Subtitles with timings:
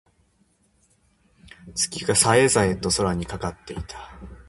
[1.75, 4.11] 月が冴え冴えと空にかかっていた。